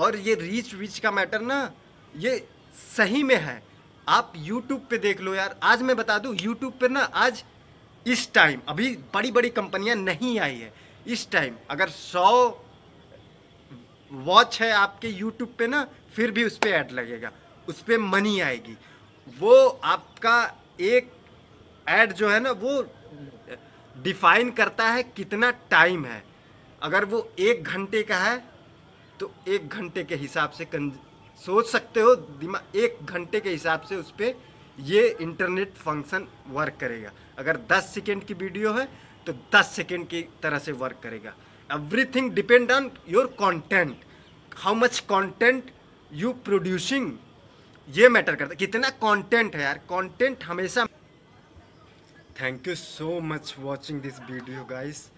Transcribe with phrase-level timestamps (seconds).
[0.00, 1.72] और ये रीच वीच का मैटर ना,
[2.14, 2.46] ये
[2.96, 3.62] सही में है।
[4.08, 7.42] आप यूट्यूब पे देख लो यार। आज मैं बता दूँ यूट्यूब पे ना आज
[8.06, 10.72] इस टाइम अभी बड़ी बड़ी कंपनियाँ नहीं आई है।
[11.06, 12.48] इस टाइम अगर सौ
[14.10, 17.32] वॉच है आपके यूट्यूब पे ना, फिर भी उस पर ऐड लगेगा।
[17.68, 18.76] उस पर मनी आएगी।
[19.40, 20.36] वो आपका
[20.80, 21.12] एक
[21.88, 22.82] ऐड जो है ना, वो
[23.94, 26.22] डिफाइन करता है कितना टाइम है।
[26.82, 28.38] अगर वो एक घंटे का है
[29.20, 30.66] तो एक घंटे के हिसाब से.
[31.40, 34.34] सोच सकते हो दिमाग एक घंटे के हिसाब से उस पर
[34.78, 38.88] ये इंटरनेट फ़ंक्शन वर्क करेगा। अगर 10 सेकेंड की वीडियो है
[39.26, 41.34] तो 10 सेकेंड की तरह से वर्क करेगा।
[41.70, 44.04] Everything depend on your content
[44.56, 45.70] how much content
[46.10, 47.12] you producing
[47.88, 50.86] ये मैटर करता है। कितना कंटेंट है यार। कंटेंट हमेशा
[52.40, 55.08] thank you so much watching this video guys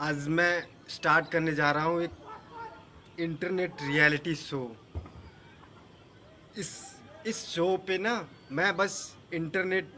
[0.00, 0.52] आज मैं
[0.88, 2.10] स्टार्ट करने जा रहा हूँ एक
[3.20, 4.76] इंटरनेट रियलिटी शो
[6.58, 6.96] इस
[7.26, 9.92] इस शो पे ना मैं बस इंटरनेट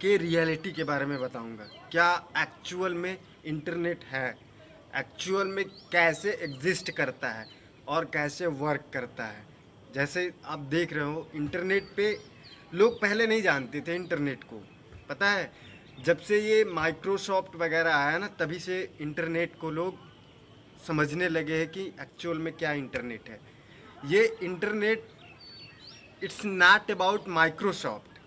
[0.00, 4.38] के रियलिटी के बारे में बताऊँगा। क्या एक्चुअल में इंटरनेट है?
[4.96, 7.46] एक्चुअल में कैसे एग्जिस्ट करता है?
[7.88, 9.46] और कैसे वर्क करता है?
[9.94, 12.18] जैसे आप देख रहे हो इंटरनेट पे
[12.74, 14.62] लोग पहले नहीं जानते थे इंटरनेट को।
[15.08, 15.52] पता है,
[16.04, 20.13] जब से ये माइक्रोसॉफ्ट वगैरह आया ना, तभी से इंटरनेट को लोग
[20.86, 23.38] समझने लगे हैं कि एक्चुअल में क्या इंटरनेट है।
[24.06, 25.08] ये internet
[26.22, 28.18] it's not about Microsoft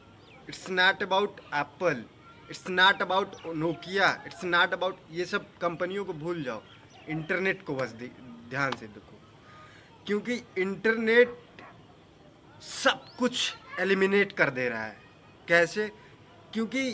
[0.50, 2.04] it's not about Apple
[2.50, 6.62] it's not about Nokia it's not about ये सब कंपनियों को भूल जाओ।
[7.10, 7.92] इंटरनेट को बस
[8.50, 9.20] ध्यान से देखो।
[10.08, 11.38] क्योंकि इंटरनेट
[12.62, 14.98] सब कुछ एलिमिनेट कर दे रहा है।
[15.48, 15.88] कैसे?
[16.54, 16.90] क्योंकि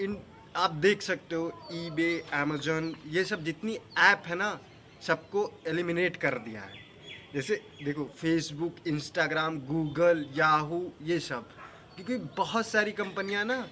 [0.00, 0.20] इन,
[0.56, 4.58] आप देख सकते हो ईबे अमेजोन ये सब जितनी ऐप है ना
[5.02, 6.86] सबको एलिमिनेट कर दिया है।
[7.34, 7.54] जैसे
[7.84, 11.48] देखो फेसबुक इंस्टाग्राम गूगल याहू ये सब।
[11.96, 13.68] क्योंकि बहुत सारी कंपनियाँ ना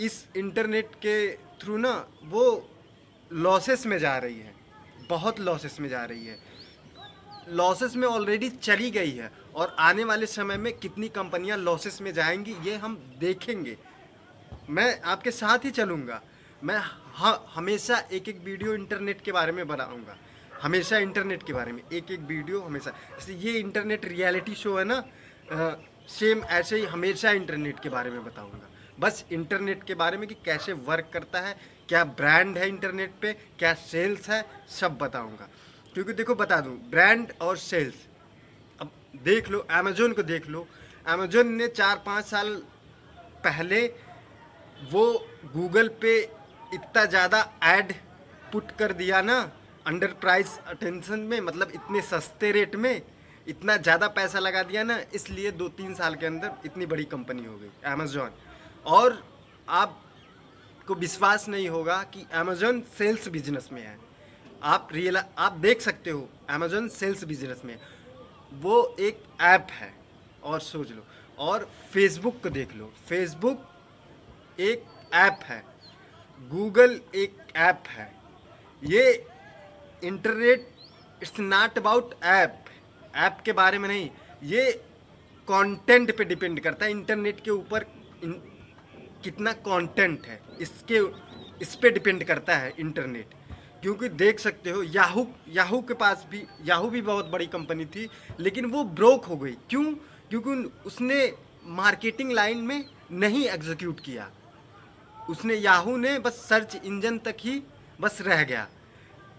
[0.00, 1.92] इस इंटरनेट के थ्रू ना
[2.24, 2.44] वो
[3.30, 4.54] लॉसेस में जा रही है।
[5.08, 6.38] बहुत लॉसेस में जा रही है।
[7.48, 12.12] लॉसेस में ऑलरेडी चली गई है और आने वाले समय में कितनी कंपनियाँ लॉसेस में
[12.14, 13.76] जाएँगी, ये हम देखेंगे।
[14.70, 16.20] मैं आपके साथ ही चलूँगा।
[16.64, 16.76] मैं
[17.54, 20.16] हमेशा एक एक वीडियो इंटरनेट के बारे में बनाऊँगा।
[20.62, 24.84] हमेशा इंटरनेट के बारे में एक एक वीडियो हमेशा। जैसे ये इंटरनेट रियलिटी शो है
[24.84, 25.04] ना
[26.10, 30.34] सेम ऐसे ही हमेशा इंटरनेट के बारे में बताऊँगा। बस इंटरनेट के बारे में कि
[30.44, 31.54] कैसे वर्क करता है,
[31.88, 35.48] क्या ब्रांड है इंटरनेट पे, क्या सेल्स है, सब बताऊँगा।
[35.94, 38.06] क्योंकि देखो, बता दूँ ब्रांड और सेल्स
[38.80, 38.90] अब
[39.24, 40.66] देख लो अमेजोन को देख लो।
[41.06, 42.54] अमेजोन ने चार पाँच साल
[43.44, 43.86] पहले
[44.90, 45.06] वो
[45.54, 46.18] गूगल पे
[46.74, 47.92] इतना ज़्यादा ऐड
[48.52, 49.40] पुट कर दिया ना
[49.86, 53.02] अंडर प्राइस अटेंशन में मतलब इतने सस्ते रेट में
[53.46, 57.44] इतना ज़्यादा पैसा लगा दिया ना, इसलिए दो तीन साल के अंदर इतनी बड़ी कंपनी
[57.44, 58.30] हो गई अमेजोन
[58.86, 59.22] और
[59.68, 60.00] आप
[60.88, 63.98] को विश्वास नहीं होगा कि अमेजोन सेल्स बिज़नेस में है।
[64.64, 67.76] आप रियल आप देख सकते हो अमेजोन सेल्स बिज़नेस में।
[68.52, 69.92] वो एक ऐप है,
[70.42, 71.04] और सोच लो,
[71.38, 73.66] और फेसबुक को देख लो। फेसबुक
[74.58, 75.62] एक ऐप है
[76.50, 78.12] गूगल एक ऐप है।
[78.82, 79.26] ये
[80.04, 80.68] internet
[81.22, 82.64] it's not about app
[83.16, 84.10] app के बारे में नहीं,
[84.42, 84.72] ये
[85.48, 87.84] कंटेंट पे डिपेंड करता है। इंटरनेट के ऊपर
[89.24, 91.00] कितना कंटेंट है, इसके,
[91.62, 93.34] इस पे डिपेंड करता है इंटरनेट।
[93.82, 98.08] क्योंकि देख सकते हो याहू याहू के पास भी याहू भी बहुत बड़ी कंपनी थी,
[98.40, 99.84] लेकिन वो ब्रोक हो गई। क्यों?
[100.30, 100.50] क्योंकि
[100.86, 101.32] उसने
[101.64, 104.30] मार्केटिंग लाइन में नहीं एग्जीक्यूट किया।
[105.30, 107.62] उसने याहू ने बस सर्च इंजन तक ही
[108.00, 108.68] बस रह गया।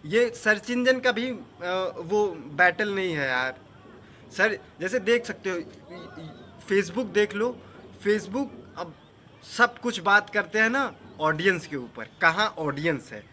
[0.03, 3.59] ये सर्च इंजन का भी वो बैटल नहीं है यार।
[4.31, 5.59] सर, जैसे देख सकते हो
[6.67, 7.49] फेसबुक देख लो।
[8.03, 8.93] फेसबुक अब
[9.47, 13.23] सब कुछ बात करते हैं ना ऑडियंस के ऊपर। कहाँ ऑडियंस है?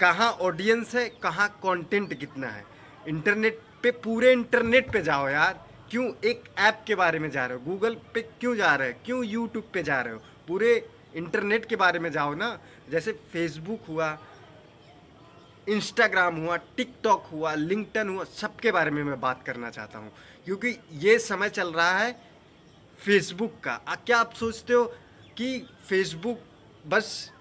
[0.00, 1.08] कहाँ ऑडियंस है?
[1.22, 2.64] कहाँ कंटेंट कितना है?
[3.08, 7.58] इंटरनेट पे, पूरे इंटरनेट पे जाओ यार। क्यों एक ऐप के बारे में जा रहे
[7.58, 7.64] हो?
[7.64, 8.98] गूगल पे क्यों जा रहे हो?
[9.04, 10.20] क्यों यूट्यूब पे जा रहे हो?
[10.48, 12.58] पूरे इंटरनेट के बारे में जाओ ना।
[12.90, 14.18] जैसे फेसबुक हुआ
[15.68, 20.12] इंस्टाग्राम हुआ टिकटॉक हुआ लिंकटन हुआ सबके बारे में मैं बात करना चाहता हूँ।
[20.44, 22.12] क्योंकि ये समय चल रहा है
[23.00, 24.84] फेसबुक का। आ, क्या आप सोचते हो
[25.36, 25.58] कि
[25.88, 26.40] फेसबुक
[26.86, 27.32] बस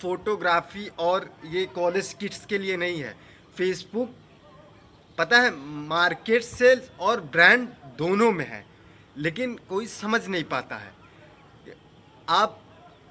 [0.00, 3.16] फोटोग्राफी और ये कॉलेज किड्स के लिए नहीं है?
[3.56, 4.14] फेसबुक
[5.18, 5.50] पता है
[5.88, 7.68] मार्केट सेल्स और ब्रांड
[7.98, 8.64] दोनों में है
[9.16, 10.92] लेकिन कोई समझ नहीं पाता है।
[12.28, 12.60] आप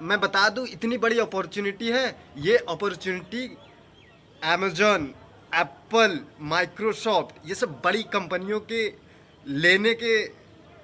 [0.01, 2.07] मैं बता दूँ इतनी बड़ी अपॉर्चुनिटी है
[2.37, 3.47] ये अपॉर्चुनिटी
[4.43, 5.13] अमेजोन
[5.55, 8.93] एप्पल माइक्रोसॉफ्ट ये सब बड़ी कंपनियों के
[9.47, 10.27] लेने के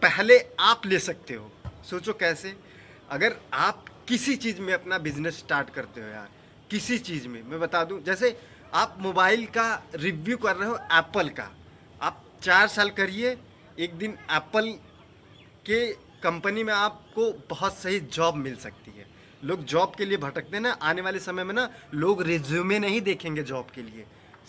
[0.02, 1.52] पहले आप ले सकते हो।
[1.90, 2.56] सोचो कैसे?
[3.10, 6.30] अगर आप किसी चीज़ में अपना बिज़नेस स्टार्ट करते हो यार,
[6.72, 8.38] किसी चीज़ में, मैं बता दूँ, जैसे
[8.74, 11.50] आप मोबाइल का रिव्यू कर रहे हो एप्पल का,
[12.02, 13.38] आप चार साल करिए,
[13.80, 14.72] एक दिन एप्पल
[15.66, 15.94] के
[16.24, 19.05] कंपनी में आपको बहुत सही जॉब मिल सकती है।
[19.46, 23.02] लोग जॉब के लिए भटकते हैं ना, आने वाले समय में ना, लोग रिज्यूमे नहीं
[23.02, 24.06] देखेंगे जॉब के लिए।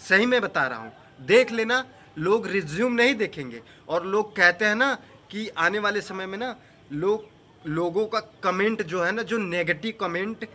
[0.08, 1.84] सही मैं बता रहा हूँ। देख लेना,
[2.18, 4.94] लोग रिज्यूम नहीं देखेंगे। और लोग कहते हैं ना
[5.30, 6.56] कि आने वाले समय में ना,
[6.92, 7.28] लोग,
[7.66, 10.48] लोगों का कमेंट जो है ना, जो नेगेटिव कमेंट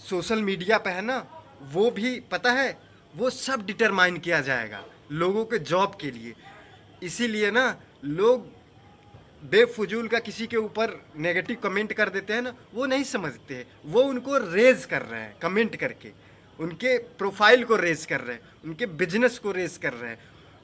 [0.00, 1.26] सोशल मीडिया पे है ना,
[1.62, 2.78] वो भी पता है,
[3.16, 6.34] वो सब डिटरमाइन किया जाएगा लोगों के जॉब के लिए।
[7.02, 8.61] इसीलिए ना, लोग
[9.42, 14.02] बेफजूल का किसी के ऊपर नेगेटिव कमेंट कर देते हैं ना वो नहीं समझते वो
[14.02, 16.12] उनको रेज कर रहे हैं कमेंट करके।
[16.58, 20.18] उनके प्रोफ़ाइल को रेज कर रहे हैं उनके बिज़नेस को रेज कर रहे हैं।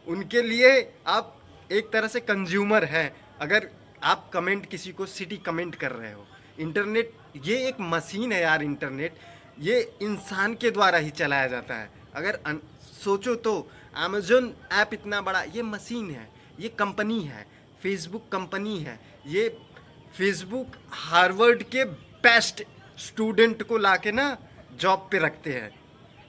[0.07, 0.71] उनके लिए
[1.07, 1.35] आप
[1.73, 3.11] एक तरह से कंज्यूमर हैं।
[3.41, 3.69] अगर
[4.03, 6.27] आप कमेंट किसी को सिटी कमेंट कर रहे हो।
[6.59, 7.13] इंटरनेट
[7.45, 9.19] ये एक मशीन है यार इंटरनेट
[9.61, 12.61] ये इंसान के द्वारा ही चलाया जाता है। अगर अन,
[13.05, 16.29] सोचो तो अमेजोन ऐप इतना बड़ा ये मशीन है।
[16.61, 17.47] ये कंपनी है।
[17.83, 19.49] फेसबुक कंपनी है। ये
[20.17, 22.63] फेसबुक हार्वर्ड के बेस्ट
[22.99, 24.37] स्टूडेंट को लाके ना
[24.75, 25.71] जॉब पे रखते हैं।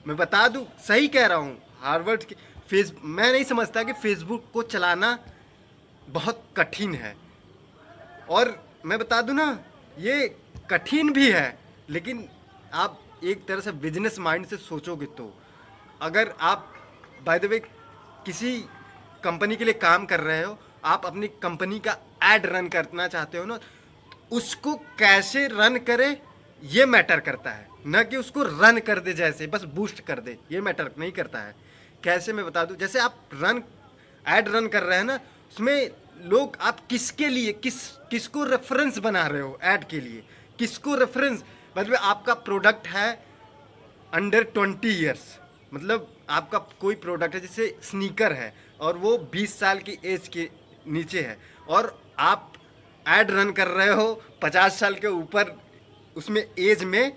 [0.06, 2.34] मैं बता दूँ, सही कह रहा हूँ, हार्वर्ड के
[2.68, 5.18] फेस, मैं नहीं समझता कि फेसबुक को चलाना
[6.08, 7.14] बहुत कठिन है।
[8.30, 8.56] और
[8.86, 9.58] मैं बता दूँ ना,
[9.98, 10.36] ये
[10.70, 11.58] कठिन भी है,
[11.90, 12.28] लेकिन
[12.74, 15.32] आप एक तरह से बिज़नेस माइंड से सोचोगे तो।
[16.02, 16.72] अगर आप
[17.26, 17.58] बाय द वे
[18.26, 18.58] किसी
[19.24, 23.38] कंपनी के लिए काम कर रहे हो आप अपनी कंपनी का एड रन करना चाहते
[23.38, 23.58] हो ना,
[24.32, 26.22] उसको कैसे रन करे,
[26.62, 30.38] ये मैटर करता है। न कि उसको रन कर दे जैसे, बस बूस्ट कर दे,
[30.52, 31.54] ये मैटर नहीं करता है।
[32.04, 33.62] कैसे मैं बता दूँ, जैसे आप रन,
[34.28, 35.16] एड रन कर रहे हैं ना,
[35.50, 35.90] उसमें
[36.24, 40.24] लोग, आप किसके लिए, किस, किसको रेफरेंस बना रहे हो ऐड के लिए?
[40.58, 41.44] किसको रेफरेंस
[41.78, 43.24] मतलब आपका प्रोडक्ट है
[44.12, 45.38] अंडर ट्वेंटी ईयर्स
[45.74, 50.48] मतलब आपका कोई प्रोडक्ट है, जैसे स्नीकर है, और वो बीस साल की एज के
[50.88, 51.38] नीचे है।
[51.68, 52.52] और आप
[53.06, 55.56] ऐड रन कर रहे हो पचास साल के ऊपर,
[56.16, 57.12] उसमें एज में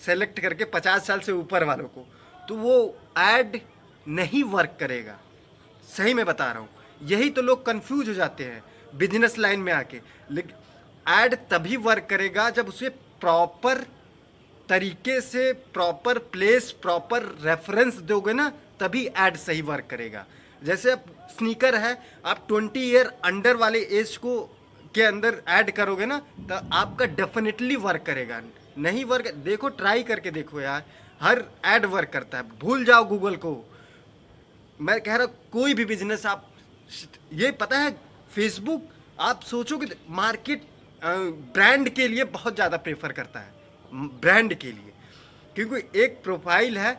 [0.00, 2.06] सेलेक्ट करके पचास साल से ऊपर वालों को।
[2.48, 3.60] तो वो ऐड
[4.08, 5.18] नहीं वर्क करेगा।
[5.88, 6.68] सही मैं बता रहा हूँ।
[7.02, 8.62] यही तो लोग कंफ्यूज हो जाते हैं
[8.94, 10.56] बिज़नेस लाइन में आके। लेकिन
[11.06, 12.88] ऐड तभी वर्क करेगा जब उसे
[13.20, 13.86] प्रॉपर
[14.68, 18.48] तरीके से प्रॉपर प्लेस प्रॉपर रेफरेंस दोगे ना,
[18.80, 20.24] तभी ऐड सही वर्क करेगा।
[20.62, 24.40] जैसे आप स्नीकर है, आप ट्वेंटी ईयर अंडर वाले एज को,
[24.94, 28.40] के अंदर ऐड करोगे ना तो आपका डेफिनेटली वर्क करेगा।
[28.78, 30.84] नहीं वर्क देखो ट्राई करके देखो यार,
[31.20, 33.52] हर ऐड वर्क करता है। भूल जाओ गूगल को।
[34.80, 36.48] मैं कह रहा कोई भी बिज़नेस आप,
[37.32, 37.90] ये पता है
[38.32, 38.88] फेसबुक
[39.20, 40.66] आप सोचोगे मार्केट
[41.02, 43.54] ब्रांड के लिए बहुत ज़्यादा प्रेफर करता है।
[43.92, 44.92] ब्रांड के लिए।
[45.56, 46.92] क्योंकि एक प्रोफ़ाइल है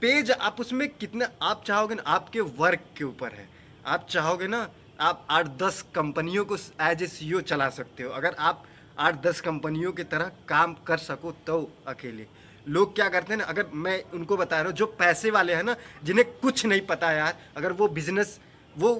[0.00, 3.48] पेज आप उसमें कितना, आप चाहोगे ना, आपके वर्क के ऊपर है।
[3.86, 4.68] आप चाहोगे ना,
[5.00, 8.64] आप आठ दस कंपनियों को एज ए सी चला सकते हो। अगर आप
[8.98, 12.26] आठ दस कंपनियों की तरह काम कर सको तो अकेले।
[12.66, 15.62] लोग क्या करते हैं ना, अगर मैं उनको बता रहा हूँ, जो पैसे वाले हैं
[15.62, 18.38] ना, जिन्हें कुछ नहीं पता यार, अगर वो बिज़नेस
[18.76, 18.90] वो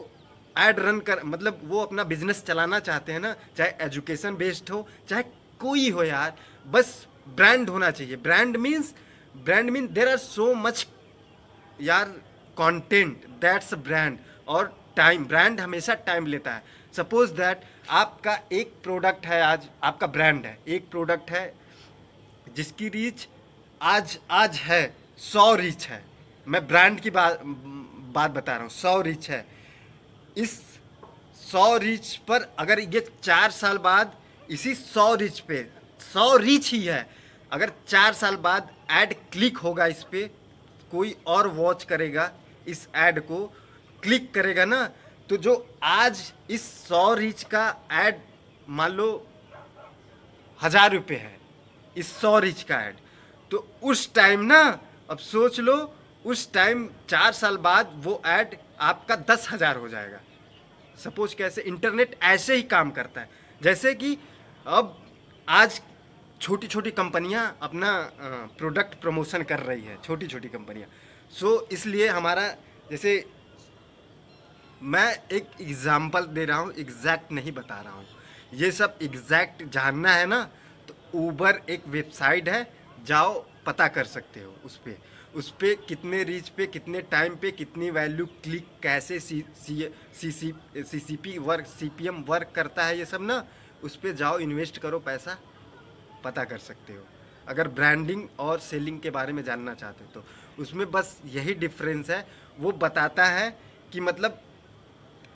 [0.56, 4.86] एड रन कर मतलब वो अपना बिज़नेस चलाना चाहते हैं ना, चाहे एजुकेशन बेस्ड हो,
[5.08, 5.22] चाहे
[5.60, 6.34] कोई हो यार,
[6.66, 8.94] बस ब्रांड होना चाहिए। Brand means
[9.34, 10.86] brand mean there are so much
[11.80, 12.04] यार
[12.56, 14.18] कंटेंट दैट्स ब्रांड
[14.48, 16.62] और टाइम ब्रांड हमेशा टाइम लेता है।
[16.96, 17.60] सपोज़ दैट
[17.90, 21.52] आपका एक प्रोडक्ट है आज, आपका ब्रांड है। एक प्रोडक्ट है
[22.56, 23.26] जिसकी रीच
[23.80, 26.02] आज आज है, सौ रीच है।
[26.46, 29.44] मैं ब्रांड की बात बात बता रहा हूँ, सौ रीच है।
[30.36, 30.60] इस
[31.42, 34.12] सौ रीच पर अगर ये चार साल बाद
[34.48, 35.62] इसी सौ रीच पे,
[36.12, 37.08] सौ रीच ही है
[37.52, 40.28] अगर चार साल बाद ऐड क्लिक होगा इस पर
[40.92, 42.30] कोई और वॉच करेगा,
[42.66, 43.44] इस ऐड को
[44.02, 44.84] क्लिक करेगा ना
[45.28, 48.20] तो जो आज इस सौ रीच का ऐड
[48.68, 49.26] मान लो,
[50.60, 51.36] हज़ार रुपये है,
[51.96, 52.96] इस सौ रीच का ऐड
[53.50, 54.78] तो उस टाइम ना,
[55.10, 55.76] अब सोच लो,
[56.24, 60.20] उस टाइम चार साल बाद वो ऐड आपका दस हज़ार हो जाएगा।
[60.98, 63.28] सपोज़ कैसे इंटरनेट ऐसे ही काम करता है,
[63.60, 64.16] जैसे कि
[64.66, 64.96] अब
[65.48, 65.80] आज
[66.40, 67.92] छोटी छोटी कंपनियाँ अपना
[68.58, 70.88] प्रोडक्ट प्रमोशन कर रही है छोटी छोटी कंपनियाँ।
[71.32, 72.46] सो so, इसलिए हमारा
[72.90, 73.12] जैसे
[74.82, 78.06] मैं एक एग्ज़ाम्पल दे रहा हूँ एग्जैक्ट नहीं बता रहा हूँ।
[78.54, 80.42] ये सब एग्जैक्ट जानना है ना
[80.88, 82.62] तो ऊबर एक वेबसाइट है
[83.06, 84.96] जाओ पता कर सकते हो उस पर
[85.34, 89.76] उस पर कितने रीच पे कितने टाइम पे कितनी वैल्यू क्लिक कैसे C C
[90.20, 93.44] C C C P work C P M work करता है ये सब ना
[93.84, 95.38] उस पर जाओ इन्वेस्ट करो पैसा।
[96.24, 97.04] पता कर सकते हो।
[97.48, 102.10] अगर ब्रांडिंग और सेलिंग के बारे में जानना चाहते हो तो उसमें बस यही डिफरेंस
[102.10, 102.26] है।
[102.58, 103.50] वो बताता है
[103.92, 104.40] कि मतलब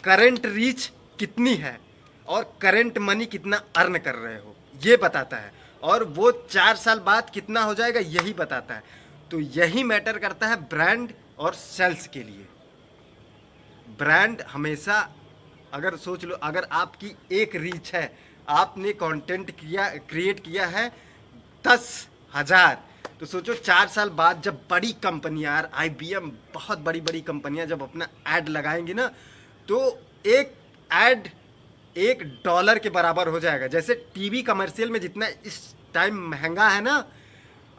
[0.04, 1.78] करंट रीच कितनी है
[2.28, 6.98] और करंट मनी कितना अर्न कर रहे हो। ये बताता है। और वो चार साल
[6.98, 8.82] बाद कितना हो जाएगा, यही बताता है।
[9.30, 12.46] तो यही मैटर करता है ब्रांड और सेल्स के लिए।
[13.98, 15.00] ब्रांड हमेशा,
[15.72, 18.06] अगर सोच लो, अगर आपकी एक रीच है
[18.48, 20.88] आपने कंटेंट किया क्रिएट किया है
[21.64, 22.82] दस हज़ार।
[23.20, 25.88] तो सोचो, चार साल बाद जब बड़ी कंपनियाँ आई
[26.54, 29.06] बहुत बड़ी बड़ी कंपनियाँ जब अपना एड लगाएँगी ना
[29.68, 29.78] तो
[30.26, 30.54] एक
[30.90, 31.28] एड
[31.96, 36.80] एक डॉलर के बराबर हो जाएगा। जैसे टीवी कमर्शियल में जितना इस टाइम महँगा है
[36.82, 37.04] ना,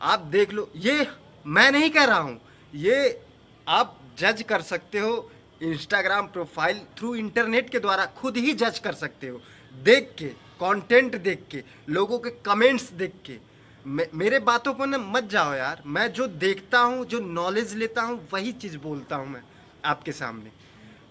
[0.01, 1.07] आप देख लो, ये
[1.45, 2.39] मैं नहीं कह रहा हूँ,
[2.73, 3.21] ये
[3.67, 5.29] आप जज कर सकते हो
[5.61, 9.41] इंस्टाग्राम प्रोफ़ाइल थ्रू इंटरनेट के द्वारा, खुद ही जज कर सकते हो,
[9.75, 13.37] देख के। कंटेंट देख के, लोगों के कमेंट्स देख के।
[13.85, 18.27] मेरे बातों पर ना मत जाओ यार। मैं जो देखता हूँ, जो नॉलेज लेता हूँ,
[18.33, 19.41] वही चीज़ बोलता हूँ मैं
[19.85, 20.51] आपके सामने।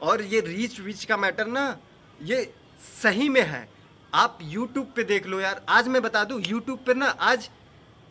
[0.02, 1.76] और ये रीच वीच का मैटर ना,
[2.22, 2.52] ये
[3.02, 3.68] सही में है।
[4.14, 7.48] आप यूट्यूब पे देख लो यार। आज मैं बता दूँ यूट्यूब पे ना आज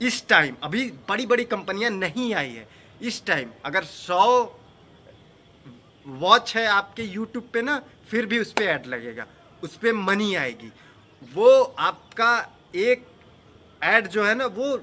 [0.02, 2.68] इस टाइम अभी बड़ी बड़ी कंपनियाँ नहीं आई है।
[3.02, 4.44] इस टाइम अगर सौ
[6.06, 9.26] वॉच है आपके यूट्यूब पे ना, फिर भी उस पर ऐड लगेगा।
[9.64, 10.72] उस पर मनी आएगी।
[11.34, 11.50] वो
[11.80, 12.32] आपका
[12.76, 13.06] एक
[13.82, 14.78] ऐड जो है ना, वो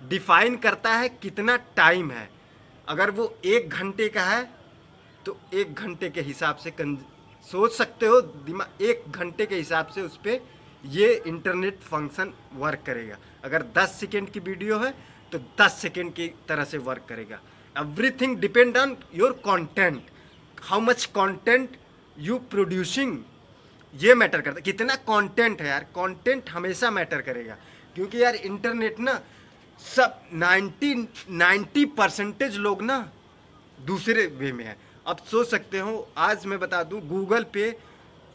[0.00, 2.28] डिफाइन करता है कितना टाइम है।
[2.88, 4.42] अगर वो एक घंटे का है
[5.26, 6.72] तो एक घंटे के हिसाब से
[7.46, 10.40] सोच सकते हो दिमाग एक घंटे के हिसाब से उस पर
[10.84, 14.92] ये इंटरनेट फ़ंक्शन वर्क करेगा। अगर 10 सेकेंड की वीडियो है
[15.32, 17.40] तो 10 सेकेंड की तरह से वर्क करेगा।
[17.76, 20.02] Everything depend on your content.
[20.62, 21.76] How much content
[22.16, 23.18] you producing
[23.94, 27.56] ये मैटर करता है। कितना कंटेंट है यार। कंटेंट हमेशा मैटर करेगा।
[27.94, 29.20] क्योंकि यार इंटरनेट ना,
[29.80, 33.12] सब 90 90 परसेंटेज लोग ना
[33.80, 37.78] दूसरे वे में है। अब सोच सकते हो, आज मैं बता दूँ गूगल पे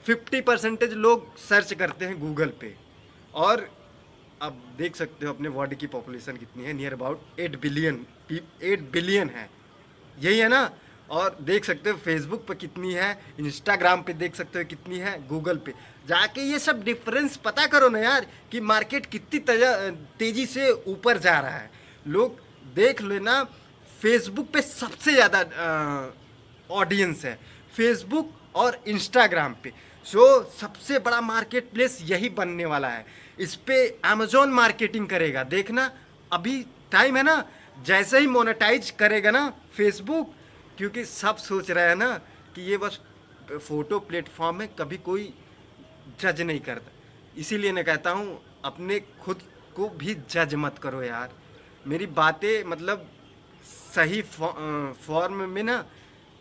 [0.06, 2.76] 50 परसेंटेज लोग सर्च करते हैं गूगल पे।
[3.34, 3.70] और
[4.42, 8.06] अब देख सकते हो अपने वर्ल्ड की पॉपुलेशन कितनी है। Near about eight billion
[8.62, 9.50] eight billion है।
[10.20, 10.72] यही है ना?
[11.12, 15.18] और देख सकते हो फेसबुक पे कितनी है इंस्टाग्राम पे देख सकते हो कितनी है
[15.28, 15.74] गूगल पे।
[16.08, 19.40] जाके ये सब डिफरेंस पता करो ना यार कि मार्केट कितनी
[20.20, 21.70] तेज़ी से ऊपर जा रहा है।
[22.06, 22.40] लोग
[22.76, 23.44] देख लेना
[24.02, 25.40] फेसबुक पे सबसे ज़्यादा
[26.72, 27.38] ऑडियंस है।
[27.76, 29.74] फेसबुक और इंस्टाग्राम पे।
[30.06, 33.06] सो सबसे बड़ा मार्केट प्लेस यही बनने वाला है।
[33.40, 35.92] इस पर अमेजोन मार्केटिंग करेगा। देखना,
[36.32, 37.44] अभी टाइम है ना,
[37.78, 40.34] जैसे ही मोनेटाइज करेगा ना फेसबुक
[40.80, 42.10] क्योंकि सब सोच रहे हैं ना
[42.56, 43.00] कि ये बस
[43.52, 45.34] फ़ोटो प्लेटफॉर्म है कभी कोई
[46.22, 46.92] जज नहीं करता।
[47.38, 49.42] इसीलिए मैं कहता हूँ, अपने खुद
[49.76, 51.34] को भी जज मत करो यार।
[51.88, 53.08] मेरी बातें मतलब
[53.96, 55.84] सही फॉर्म में ना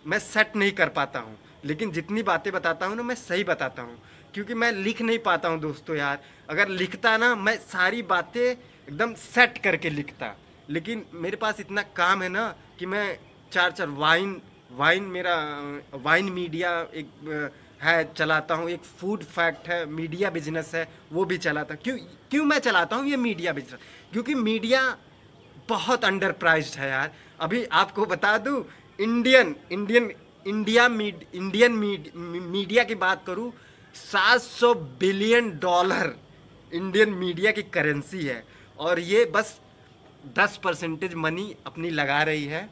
[0.05, 3.83] मैं सेट नहीं कर पाता हूँ। लेकिन जितनी बातें बताता हूँ ना मैं सही बताता
[3.83, 3.99] हूँ।
[4.35, 9.15] क्योंकि मैं लिख नहीं पाता हूँ दोस्तों यार। अगर लिखता ना मैं सारी बातें एकदम
[9.15, 10.35] सेट करके लिखता।
[10.71, 13.19] लेकिन मेरे पास इतना काम है ना कि मैं
[13.53, 14.41] चार चार वाइन
[14.73, 15.35] वाइन मेरा
[15.95, 17.51] वाइन मीडिया एक
[17.83, 21.97] है चलाता हूँ। एक फ़ूड फैक्ट है मीडिया बिज़नेस है वो भी चलाता क्यों
[22.31, 23.81] क्यों मैं चलाता हूँ ये मीडिया बिज़नेस
[24.13, 24.83] क्योंकि मीडिया
[25.69, 28.65] बहुत अंडर प्राइज्ड है यार। अभी आपको बता दूँ
[28.99, 30.11] इंडियन इंडियन
[30.47, 33.53] इंडिया मीड इंडियन मीड, मीडिया की बात करूँ
[33.95, 36.15] 700 बिलियन डॉलर
[36.73, 38.43] इंडियन मीडिया की करेंसी है।
[38.79, 39.59] और ये बस
[40.39, 42.69] 10 परसेंटेज मनी अपनी लगा रही है।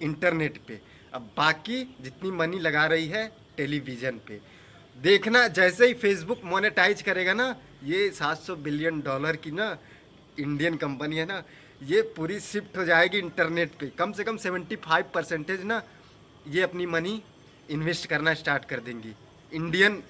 [0.00, 0.80] इंटरनेट पे।
[1.14, 4.40] अब बाकी जितनी मनी लगा रही है टेलीविज़न पे।
[4.98, 9.76] देखना, जैसे ही फेसबुक मोनेटाइज करेगा ना, ये 700 बिलियन डॉलर की ना
[10.38, 11.42] इंडियन कंपनी है ना,
[11.82, 15.82] ये पूरी शिफ्ट हो जाएगी इंटरनेट पे। कम से कम 75 परसेंटेज ना
[16.46, 17.22] ये अपनी मनी
[17.70, 19.14] इन्वेस्ट करना स्टार्ट कर देंगी।
[19.52, 20.02] इंडियन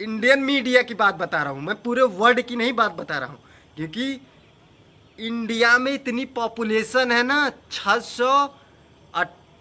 [0.00, 3.28] इंडियन मीडिया की बात बता रहा हूँ मैं, पूरे वर्ल्ड की नहीं बात बता रहा
[3.28, 3.38] हूँ,
[3.76, 4.20] क्योंकि
[5.18, 8.32] इंडिया में इतनी पॉपुलेशन है ना छः सौ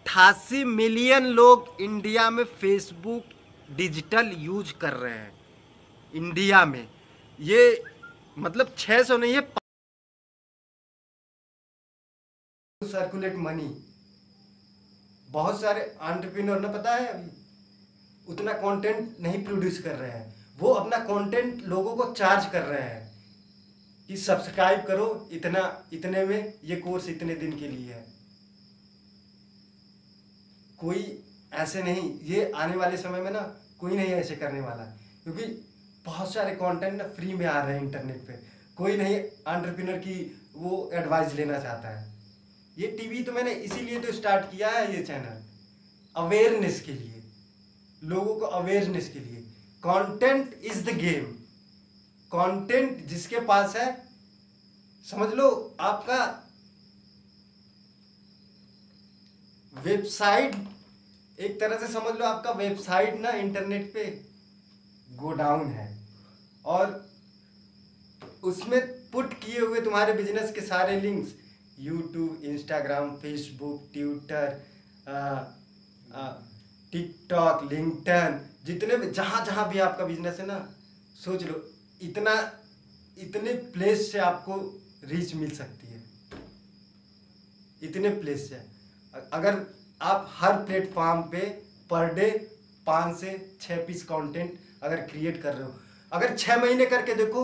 [0.01, 3.25] अट्ठासी मिलियन लोग इंडिया में फेसबुक
[3.71, 5.33] डिजिटल यूज़ कर रहे हैं।
[6.13, 6.87] इंडिया में।
[7.39, 7.83] ये
[8.37, 9.41] मतलब 600 नहीं है
[12.81, 13.69] सर्कुलेट मनी
[15.29, 17.31] बहुत सारे एंटरप्रेन्योर ने पता है अभी?
[18.27, 22.81] उतना कंटेंट नहीं प्रोड्यूस कर रहे हैं। वो अपना कंटेंट लोगों को चार्ज कर रहे
[22.81, 28.10] हैं कि सब्सक्राइब करो इतना, इतने में, ये कोर्स इतने दिन के लिए है।
[30.81, 31.23] कोई
[31.53, 33.41] ऐसे नहीं, ये आने वाले समय में ना
[33.79, 34.83] कोई नहीं ऐसे करने वाला।
[35.23, 35.43] क्योंकि
[36.05, 38.33] बहुत सारे कंटेंट ना फ्री में आ रहे हैं इंटरनेट पे।
[38.75, 40.15] कोई नहीं एंटरप्रेन्योर की
[40.55, 42.09] वो एडवाइस लेना चाहता है।
[42.77, 45.43] ये टीवी तो मैंने इसीलिए तो स्टार्ट किया है ये चैनल
[46.15, 47.23] अवेयरनेस के लिए।
[48.03, 49.41] लोगों को अवेयरनेस के लिए।
[49.83, 51.25] Content is the game
[52.31, 53.87] content जिसके पास है,
[55.05, 56.19] समझ लो आपका
[59.73, 60.55] वेबसाइट
[61.41, 64.03] एक तरह से समझ लो आपका वेबसाइट ना इंटरनेट पे
[65.15, 65.87] गो डाउन है।
[66.65, 67.09] और
[68.43, 68.79] उसमें
[69.11, 71.33] पुट किए हुए तुम्हारे बिज़नेस के सारे links,
[71.79, 74.47] YouTube, Instagram, Facebook, Twitter
[76.93, 80.59] TikTok LinkedIn जितने भी, जहाँ जहाँ भी आपका बिज़नेस है ना,
[81.15, 81.55] सोच लो,
[82.01, 82.33] इतना,
[83.17, 84.55] इतने प्लेस से आपको
[85.03, 86.03] रीच मिल सकती है।
[87.81, 88.61] इतने प्लेस से।
[89.33, 89.53] अगर
[90.01, 91.39] आप हर प्लेटफॉर्म पे
[91.89, 92.29] पर डे
[92.87, 95.73] पाँच से छः पीस कंटेंट अगर क्रिएट कर रहे हो।
[96.11, 97.43] अगर छः महीने करके देखो,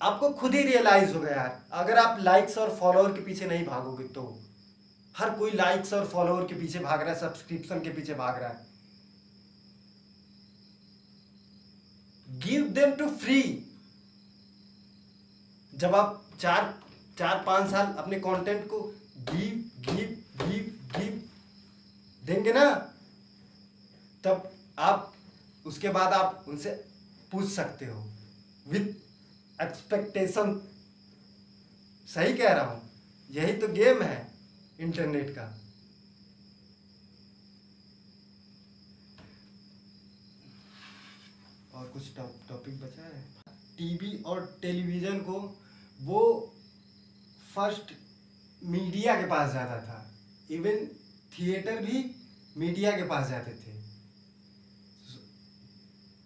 [0.00, 4.04] आपको खुद ही रियलाइज़ होगा यार। अगर आप लाइक्स और फॉलोअर के पीछे नहीं भागोगे
[4.08, 4.24] तो।
[5.16, 8.48] हर कोई लाइक्स और फॉलोअर के पीछे भाग रहा है सब्सक्रिप्शन के पीछे भाग रहा
[8.48, 8.66] है।
[12.28, 13.42] गिव देम टू फ्री
[15.72, 16.74] जब आप चार
[17.18, 18.80] चार, पाँच साल अपने कंटेंट को
[19.30, 21.22] गिव गिव गिव गिव
[22.24, 22.64] देंगे ना,
[24.24, 25.14] तब आप,
[25.66, 26.70] उसके बाद आप उनसे
[27.32, 28.00] पूछ सकते हो।
[28.68, 30.54] विथ एक्सपेक्टेशन
[32.08, 32.90] सही कह रहा हूँ।
[33.30, 34.34] यही तो गेम है
[34.80, 35.46] इंटरनेट का।
[41.74, 43.22] और कुछ टॉपिक बचा है?
[43.78, 45.40] टीवी और टेलीविज़न को
[46.00, 46.20] वो
[47.54, 47.92] फ़र्स्ट
[48.64, 50.15] मीडिया के पास जाता था।
[50.50, 50.86] इवन
[51.38, 52.16] थिएटर भी
[52.56, 53.74] मीडिया के पास जाते थे।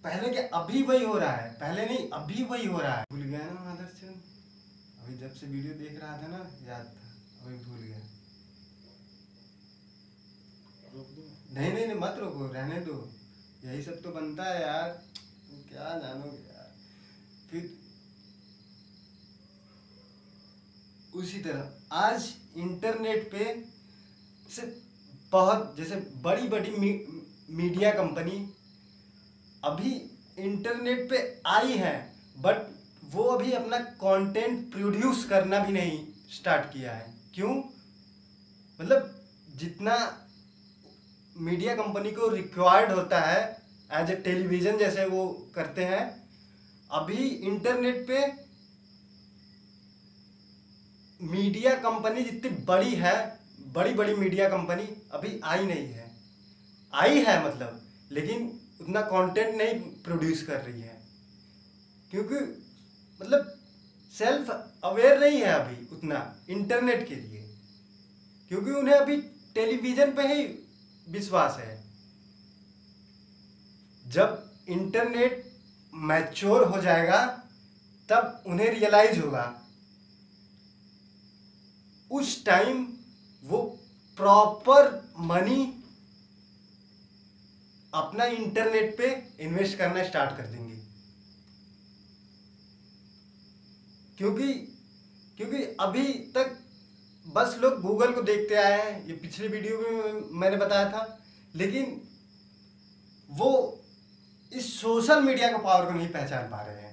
[0.04, 3.22] पहले के अभी वही हो रहा है, पहले नहीं, अभी वही हो रहा है। भूल
[3.22, 4.22] गया ना आदर्शन
[5.02, 7.98] अभी जब से वीडियो देख रहा था ना, याद था, अभी भूल गया।
[11.52, 13.12] नहीं नहीं नहीं, मत रोको, रहने दो।
[13.64, 14.88] यही सब तो बनता है यार।
[15.68, 16.74] क्या जानोगे यार?
[17.50, 17.78] फिर
[21.14, 23.69] उसी तरह, आज इंटरनेट पे
[24.50, 24.62] से
[25.32, 26.90] बहुत जैसे बड़ी बड़ी मी,
[27.50, 28.54] मीडिया कंपनी
[29.64, 29.92] अभी
[30.38, 31.94] इंटरनेट पे आई है
[32.38, 32.68] बट
[33.04, 35.98] वो अभी अपना कंटेंट प्रोड्यूस करना भी नहीं
[36.30, 37.54] स्टार्ट किया है। क्यों?
[38.80, 39.16] मतलब
[39.56, 39.96] जितना
[41.36, 43.40] मीडिया कंपनी को रिक्वायर्ड होता है
[43.92, 46.02] एज ए टेलीविज़न जैसे वो करते हैं
[46.90, 48.20] अभी इंटरनेट पे
[51.20, 53.39] मीडिया कंपनी जितनी बड़ी है
[53.72, 56.16] बड़ी बड़ी मीडिया कंपनी अभी आई नहीं है।
[56.94, 61.00] आई है मतलब लेकिन उतना कंटेंट नहीं प्रोड्यूस कर रही है।
[62.10, 62.34] क्योंकि
[63.22, 63.58] मतलब
[64.18, 67.54] सेल्फ अवेयर नहीं है अभी उतना इंटरनेट के लिए।
[68.48, 69.16] क्योंकि उन्हें अभी
[69.54, 70.66] टेलीविज़न पे ही
[71.08, 71.84] विश्वास है।
[74.08, 75.56] जब इंटरनेट
[75.94, 77.26] मैच्योर हो जाएगा,
[78.08, 79.62] तब उन्हें रियलाइज़ होगा।
[82.10, 82.96] उस टाइम
[83.42, 83.78] वो
[84.16, 85.76] प्रॉपर मनी
[87.94, 90.76] अपना इंटरनेट पे इन्वेस्ट करना स्टार्ट कर देंगे।
[94.18, 94.54] क्योंकि
[95.36, 96.64] क्योंकि अभी तक
[97.26, 101.24] बस लोग गूगल को देखते आए हैं, ये पिछले वीडियो में मैंने बताया था,
[101.54, 102.08] लेकिन
[103.30, 103.80] वो
[104.52, 106.90] इस सोशल मीडिया का पावर को नहीं पहचान पा रहे हैं।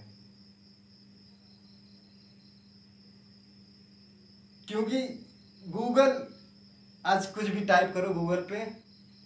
[4.68, 5.02] क्योंकि
[5.68, 6.27] गूगल
[7.08, 8.66] आज कुछ भी टाइप करो गूगल पे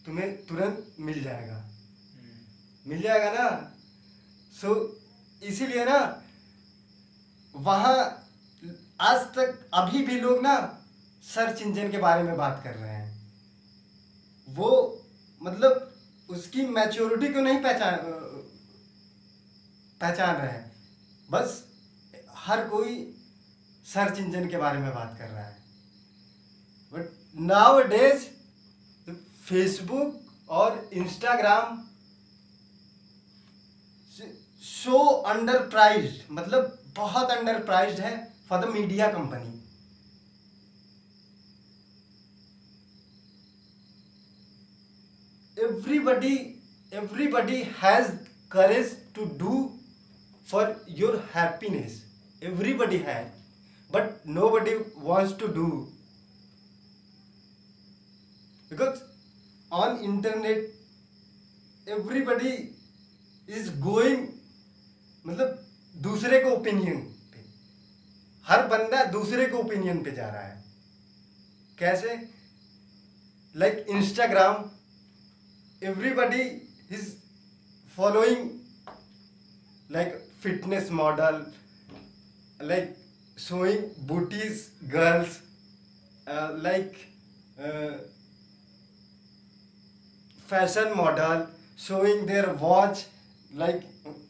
[0.06, 1.70] तुम्हें तुरंत मिल जाएगा।
[2.88, 3.74] मिल जाएगा ना?
[4.62, 6.24] सो so, इसीलिए ना
[7.56, 8.26] वहाँ
[9.02, 10.84] आज तक अभी भी लोग ना
[11.24, 13.34] सर्च इंजन के बारे में बात कर रहे हैं।
[14.50, 15.02] वो
[15.44, 15.96] मतलब
[16.30, 17.98] उसकी मैच्योरिटी को नहीं पहचान
[20.02, 20.72] पहचान रहे हैं।
[21.32, 21.68] बस
[22.36, 23.22] हर कोई
[23.86, 25.61] सर्च इंजन के बारे में बात कर रहा है।
[27.36, 28.26] नाव डेज़
[29.46, 31.78] फेसबुक और इंस्टाग्राम
[34.64, 38.16] शो अंडर प्राइज मतलब बहुत अंडर प्राइज है
[38.50, 39.60] for the media company
[45.58, 46.36] everybody
[46.92, 48.12] everybody has
[48.52, 49.58] courage to do
[50.48, 52.02] for your happiness
[52.42, 53.28] everybody has
[53.92, 55.68] but nobody wants to do
[58.72, 59.02] because
[59.72, 60.60] on internet
[61.88, 62.54] everybody
[63.48, 64.22] is going
[65.28, 65.58] मतलब
[66.04, 67.00] दूसरे को opinion
[67.34, 67.44] पे।
[68.48, 70.64] हर बंदा दूसरे को ओपिनियन पे जा रहा है।
[71.80, 72.16] कैसे?
[73.56, 74.70] Like Instagram
[75.84, 76.44] everybody
[76.96, 77.10] is
[77.96, 78.50] following
[79.92, 81.46] like fitness model
[82.62, 82.98] like
[83.42, 84.58] showing booties
[84.94, 85.36] girls
[86.28, 86.98] uh, like
[87.68, 87.94] uh,
[90.52, 91.46] fashion model
[91.80, 93.06] showing their watch
[93.56, 93.82] like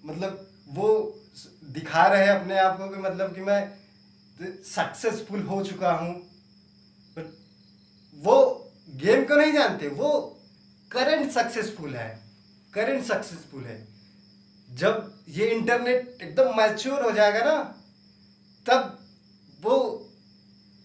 [0.05, 0.89] मतलब वो
[1.73, 3.61] दिखा रहे हैं अपने आप को कि मतलब कि मैं
[4.65, 6.13] सक्सेसफुल हो चुका हूँ।
[7.15, 7.33] बट
[8.15, 8.37] वो
[8.95, 10.39] गेम को नहीं जानते, वो
[10.91, 12.09] करंट सक्सेसफुल है
[12.73, 13.87] करंट सक्सेसफुल है।
[14.69, 17.57] जब ये इंटरनेट एकदम मैच्योर हो जाएगा ना,
[18.65, 18.97] तब
[19.61, 19.77] वो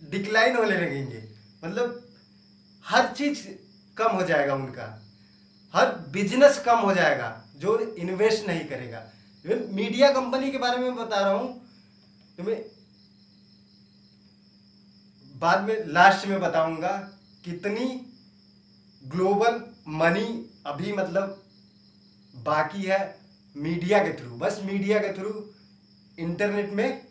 [0.02, 1.22] डिक्लाइन होने लगेंगे।
[1.64, 2.02] मतलब
[2.84, 3.46] हर चीज़
[3.96, 4.86] कम हो जाएगा उनका।
[5.76, 9.02] हर बिज़नेस कम हो जाएगा, जो इन्वेस्ट नहीं करेगा।
[9.44, 11.52] इवन मीडिया कंपनी के बारे में बता रहा हूँ,
[12.38, 12.64] तुम्हें
[15.34, 16.92] बाद में लास्ट में बताऊँगा
[17.44, 17.86] कितनी
[19.02, 19.60] ग्लोबल
[19.94, 20.28] मनी
[20.66, 21.42] अभी मतलब
[22.34, 22.98] बाकी है
[23.56, 25.30] मीडिया के थ्रू बस मीडिया के थ्रू
[26.18, 27.02] इंटरनेट में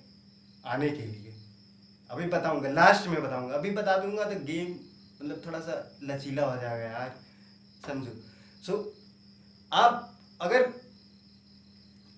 [0.66, 1.34] आने के लिए।
[2.10, 4.72] अभी बताऊँगा लास्ट में बताऊँगा। अभी बता दूँगा तो गेम
[5.22, 7.16] मतलब थोड़ा सा लचीला हो जाएगा यार,
[7.88, 8.12] समझो।
[8.66, 8.80] सो so,
[9.72, 10.62] आप अगर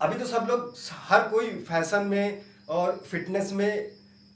[0.01, 3.91] अभी तो सब लोग हर कोई फ़ैशन में और फिटनेस में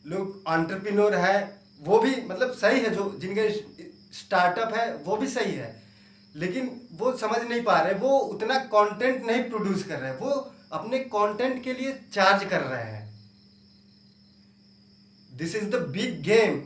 [0.06, 3.50] लोग ऑन्टरप्रिनोर है वो भी मतलब सही है जो जिनके
[4.14, 5.84] स्टार्टअप है वो भी सही है।
[6.36, 11.00] लेकिन वो समझ नहीं पा रहे वो उतना कंटेंट नहीं प्रोड्यूस कर रहे वो अपने
[11.00, 13.26] कंटेंट के लिए चार्ज कर रहे हैं।
[15.38, 16.64] This is the big game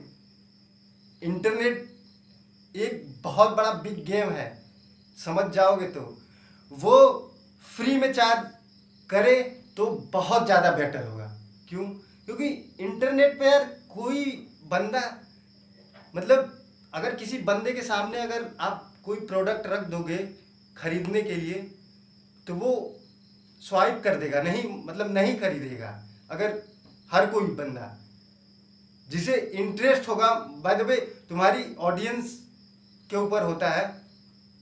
[1.21, 1.97] internet
[2.75, 4.64] एक बहुत बड़ा बिग गेम है।
[5.17, 6.01] समझ जाओगे तो।
[6.71, 6.97] वो
[7.65, 8.47] फ्री में चार्ज
[9.10, 9.41] करे
[9.78, 11.25] तो बहुत ज़्यादा बेटर होगा।
[11.69, 11.86] क्यों?
[12.25, 12.47] क्योंकि
[12.80, 14.25] इंटरनेट पे यार कोई
[14.67, 15.01] बंदा
[16.13, 16.51] मतलब
[16.93, 20.17] अगर किसी बंदे के सामने अगर आप कोई प्रोडक्ट रख दोगे
[20.78, 21.60] खरीदने के लिए
[22.47, 22.71] तो वो
[23.62, 25.89] स्वाइप कर देगा। नहीं मतलब नहीं खरीदेगा,
[26.32, 26.62] अगर
[27.12, 27.91] हर कोई बंदा।
[29.10, 30.30] जिसे इंटरेस्ट होगा
[30.63, 30.95] बाय द वे
[31.30, 32.32] तुम्हारी ऑडियंस
[33.10, 33.86] के ऊपर होता है।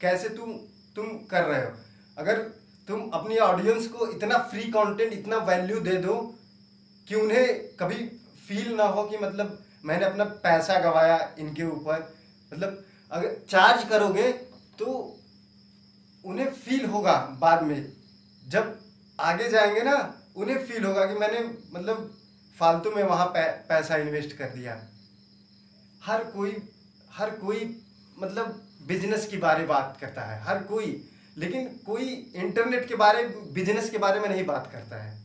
[0.04, 0.54] कैसे तुम
[0.96, 1.72] तुम कर रहे हो?
[2.18, 2.40] अगर
[2.88, 6.16] तुम अपनी ऑडियंस को इतना फ्री कंटेंट इतना वैल्यू दे दो
[7.08, 7.96] कि उन्हें कभी
[8.48, 12.16] फील ना हो कि मतलब मैंने अपना पैसा गवाया इनके ऊपर
[12.54, 14.32] मतलब अगर चार्ज करोगे
[14.80, 14.86] तो
[16.26, 17.94] उन्हें फील होगा बाद में।
[18.48, 18.80] जब
[19.20, 19.96] आगे जाएँगे ना
[20.36, 21.40] उन्हें फील होगा कि मैंने
[21.74, 22.12] मतलब
[22.60, 24.80] फालतू में वहाँ पै, पैसा इन्वेस्ट कर दिया।
[26.04, 26.58] हर कोई
[27.12, 27.60] हर कोई
[28.20, 30.88] मतलब बिज़नेस के बारे बात करता है। हर कोई,
[31.38, 35.22] लेकिन कोई इंटरनेट के बारे बिज़नेस के बारे में नहीं बात करता है।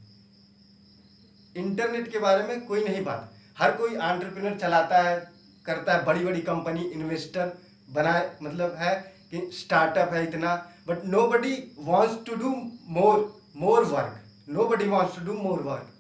[1.57, 5.19] इंटरनेट के बारे में कोई नहीं बात। हर कोई आंट्रप्रिनर चलाता है,
[5.67, 7.53] करता है बड़ी बड़ी कंपनी इन्वेस्टर
[7.91, 8.95] बनाए मतलब है
[9.31, 10.55] कि स्टार्टअप है इतना
[10.89, 12.51] but nobody wants to do
[12.89, 13.17] more
[13.57, 14.25] more work
[14.69, 15.95] nobody wants to do more work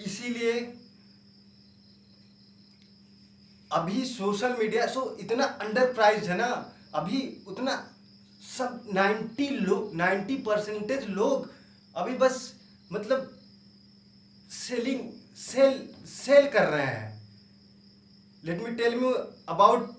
[0.00, 0.52] इसीलिए
[3.70, 6.46] अभी सोशल मीडिया, सो इतना अंडर प्राइज है ना,
[6.94, 7.72] अभी उतना
[8.48, 11.50] सब नाइन्टी लोग नाइन्टी परसेंटेज लोग
[11.94, 12.52] अभी बस
[12.90, 13.32] मतलब
[14.50, 15.00] सेलिंग
[15.36, 17.14] सेल सेल कर रहे हैं।
[18.44, 19.12] Let me tell me
[19.48, 19.96] about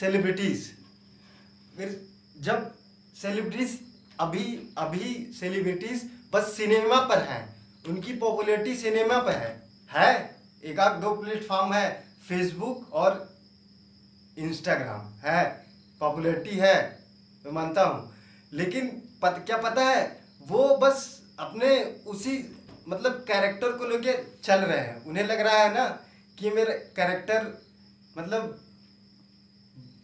[0.00, 0.70] celebrities
[1.76, 2.00] फिर
[2.40, 2.72] जब
[3.16, 3.78] सेलिब्रिटीज
[4.20, 4.44] अभी
[4.78, 7.42] अभी सेलिब्रिटीज बस सिनेमा पर हैं,
[7.88, 10.40] उनकी पॉपुलरिटी सिनेमा पर है। है?
[10.64, 13.38] एक आध दो प्लेटफॉर्म है। फेसबुक और
[14.38, 15.66] इंस्टाग्राम है।
[16.00, 17.04] पॉपुलरिटी है
[17.46, 18.14] मैं मानता हूँ।
[18.52, 20.24] लेकिन पत, क्या पता है?
[20.46, 22.56] वो बस अपने उसी
[22.88, 25.88] मतलब कैरेक्टर को लेके चल रहे हैं। उन्हें लग रहा है ना
[26.38, 27.62] कि मेरे कैरेक्टर
[28.18, 28.60] मतलब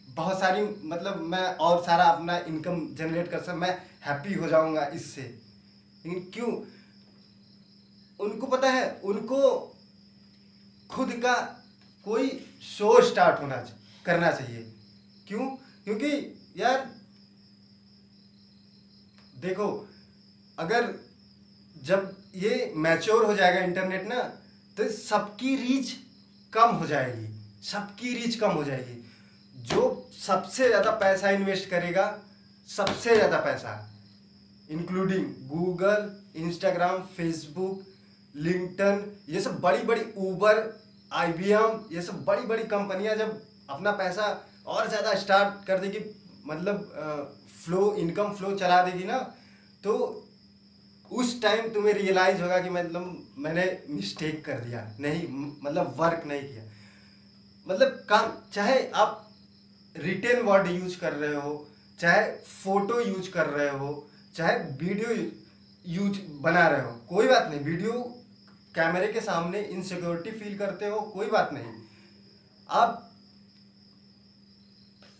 [0.09, 4.85] बहुत सारी मतलब मैं और सारा अपना इनकम जनरेट कर सकता मैं हैप्पी हो जाऊँगा
[4.85, 6.51] इससे। लेकिन क्यों?
[8.19, 9.39] उनको पता है उनको
[10.89, 11.60] खुद का
[12.07, 12.29] कोई
[12.67, 13.55] शो स्टार्ट होना
[14.05, 14.61] करना चाहिए।
[15.27, 15.45] क्यों?
[15.85, 16.11] क्योंकि
[16.57, 16.89] यार,
[19.37, 19.67] देखो,
[20.57, 20.93] अगर
[21.83, 24.21] जब ये मैच्योर हो जाएगा इंटरनेट ना
[24.77, 25.91] तो सबकी रीच
[26.53, 27.27] कम हो जाएगी,
[27.63, 28.97] सबकी रीच कम हो जाएगी।
[29.55, 32.05] जो सबसे ज़्यादा पैसा इन्वेस्ट करेगा,
[32.69, 33.73] सबसे ज़्यादा पैसा
[34.69, 37.85] including Google Instagram Facebook
[38.35, 40.59] LinkedIn ये सब बड़ी बड़ी ऊबर
[41.11, 44.25] आईबीएम ये सब बड़ी बड़ी कंपनियाँ जब अपना पैसा
[44.67, 45.99] और ज़्यादा स्टार्ट कर देगी
[46.45, 49.17] मतलब फ्लो इनकम फ्लो चला देगी ना
[49.83, 49.93] तो
[51.11, 55.27] उस टाइम तुम्हें रियलाइज़ होगा कि मतलब मैंने मिस्टेक कर दिया, नहीं
[55.63, 56.63] मतलब वर्क नहीं किया।
[57.67, 59.27] मतलब काम, चाहे आप
[59.95, 61.67] रिटेन वर्ड यूज़ कर रहे हो,
[61.99, 65.09] चाहे फ़ोटो यूज़ कर रहे हो, चाहे वीडियो
[65.85, 67.93] यूज़ बना रहे हो, कोई बात नहीं वीडियो
[68.75, 71.71] कैमरे के सामने इनसिक्योरिटी फील करते हो, कोई बात नहीं।
[72.69, 73.07] आप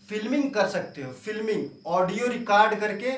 [0.08, 3.16] फिल्मिंग कर सकते हो फिल्मिंग ऑडियो रिकॉर्ड करके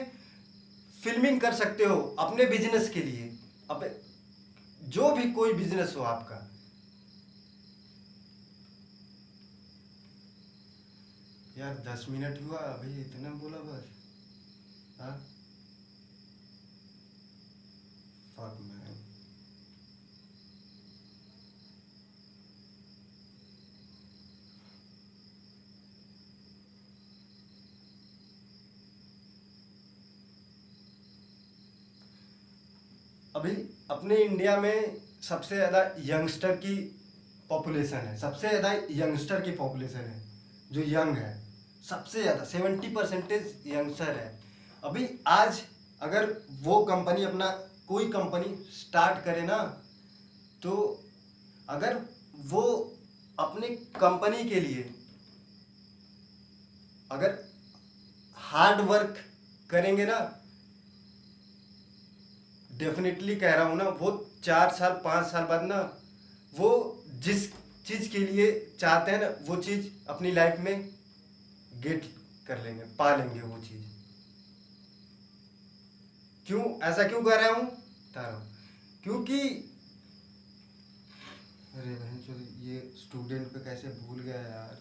[1.00, 3.38] फिल्मिंग कर सकते हो अपने बिज़नेस के लिए।
[3.70, 4.00] अब
[4.82, 6.50] जो भी कोई बिज़नेस हो आपका।
[11.58, 13.84] यार, दस मिनट हुआ, अभी इतना बोला बस।
[15.00, 15.24] हाँ?
[33.34, 33.50] अभी
[33.90, 36.74] अपने इंडिया में सबसे ज़्यादा यंगस्टर की
[37.50, 40.22] पॉपुलेशन है, सबसे ज़्यादा यंगस्टर की पॉपुलेशन है,
[40.70, 41.32] जो यंग है,
[41.84, 44.30] सबसे ज़्यादा, सेवेंटी परसेंटेज यंगस्टर है।
[44.82, 45.62] अभी आज
[46.00, 46.26] अगर
[46.62, 47.50] वो कंपनी अपना
[47.88, 49.58] कोई कंपनी स्टार्ट करे ना
[50.62, 50.74] तो
[51.68, 52.00] अगर
[52.46, 52.62] वो
[53.38, 54.82] अपने कंपनी के लिए
[57.10, 57.38] अगर
[58.38, 59.16] हार्ड वर्क
[59.70, 60.18] करेंगे ना
[62.78, 66.00] डेफिनेटली कह रहा हूँ ना, वो चार साल, पाँच साल बाद ना,
[66.54, 67.52] वो जिस
[67.87, 70.88] चीज़ के लिए चाहते हैं ना, वो चीज़ अपनी लाइफ में
[71.74, 72.14] गेट
[72.46, 73.84] कर लेंगे, पा लेंगे वो चीज़।
[76.46, 76.80] क्यों?
[76.80, 77.64] ऐसा क्यों कह रहा हूँ?
[77.64, 78.52] बता रहा हूँ।
[79.02, 79.40] क्योंकि,
[81.74, 82.32] अरे बहन चो
[82.64, 84.78] ये स्टूडेंट पे कैसे भूल गया यार।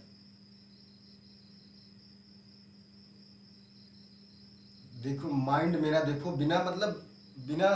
[5.04, 7.70] देखो माइंड मेरा देखो, बिना मतलब बिना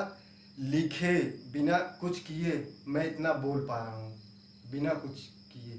[0.60, 1.14] लिखे
[1.54, 2.52] बिना कुछ किए
[2.88, 4.16] मैं इतना बोल पा रहा हूँ।
[4.72, 5.20] बिना कुछ
[5.52, 5.76] किए।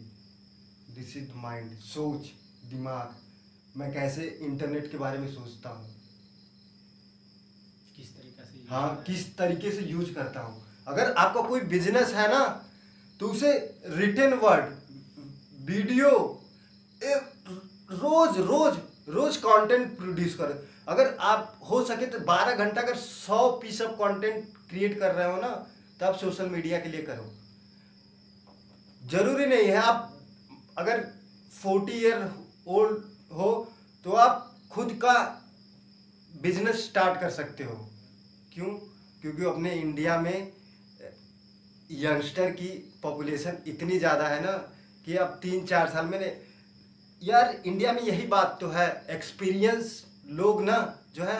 [0.95, 2.31] दिस इज़ माइंड सोच
[2.71, 3.14] दिमाग।
[3.77, 5.88] मैं कैसे इंटरनेट के बारे में सोचता हूँ?
[7.97, 10.62] किस तरीके से हाँ किस तरीके से यूज़ करता हूँ?
[10.88, 12.45] अगर आपका कोई बिज़नेस है ना
[13.21, 13.53] तो उसे
[13.87, 14.75] रिटर्न वर्ड
[15.67, 16.11] वीडियो
[17.93, 20.55] रोज रोज रोज कंटेंट प्रोड्यूस करें।
[20.88, 25.31] अगर आप हो सके तो बारह घंटा अगर सौ पीस ऑफ़ कंटेंट क्रिएट कर रहे
[25.31, 25.48] हो ना
[26.01, 27.33] तो आप सोशल मीडिया के लिए करो।
[29.03, 30.14] ज़रूरी नहीं है आप
[30.79, 31.05] अगर
[31.53, 32.31] फोर्टी ईयर
[32.68, 33.51] ओल्ड हो
[34.07, 35.14] तो आप खुद का
[36.33, 37.74] बिज़नेस स्टार्ट कर सकते हो।
[38.55, 38.70] क्यों?
[39.22, 40.53] क्योंकि अपने इंडिया में
[41.92, 42.68] यंगस्टर की
[43.03, 44.53] पॉपुलेशन इतनी ज़्यादा है ना,
[45.07, 46.42] कि अब तीन चार साल में
[47.22, 50.77] यार इंडिया में यही बात तो है एक्सपीरियंस लोग ना
[51.14, 51.38] जो है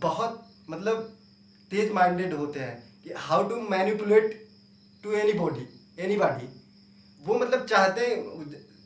[0.00, 1.02] बहुत मतलब
[1.70, 4.42] तेज माइंडेड होते हैं कि how to manipulate
[5.04, 5.68] to anybody
[6.16, 6.48] anybody
[7.22, 8.06] वो मतलब चाहते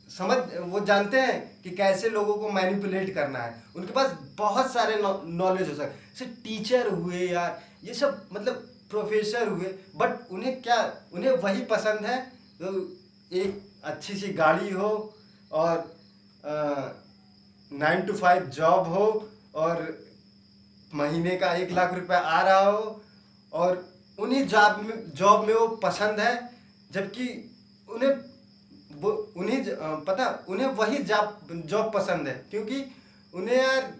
[0.09, 4.95] समझ, वो जानते हैं कि कैसे लोगों को मैनिपुलेट करना है। उनके पास बहुत सारे
[5.01, 10.77] नॉलेज हो सकते जैसे टीचर हुए यार ये सब मतलब प्रोफेसर हुए बट उन्हें क्या,
[11.13, 12.19] उन्हें वही पसंद है?
[12.61, 12.67] तो
[13.31, 14.89] एक अच्छी सी गाड़ी हो
[15.51, 15.89] और
[17.71, 19.05] नाइन टू फाइव जॉब हो
[19.55, 20.05] और
[20.93, 23.01] महीने का एक लाख रुपया आ रहा हो
[23.53, 26.49] और उन्हीं जॉब में जॉब में वो पसंद है,
[26.91, 27.27] जबकि
[27.89, 28.09] उन्हें
[28.91, 29.63] वो, उन्हीं
[30.05, 32.83] पता, उन्हें वही जॉब जॉब पसंद है, क्योंकि
[33.33, 33.93] उन्हें यार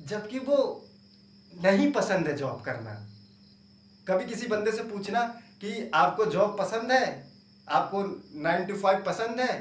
[0.00, 0.58] जबकि वो
[1.52, 2.94] नहीं पसंद है जॉब करना।
[4.08, 5.26] कभी किसी बंदे से पूछना
[5.60, 7.32] कि आपको जॉब पसंद है?
[7.68, 8.02] आपको
[8.40, 9.58] नाइन टू फाइव पसंद है?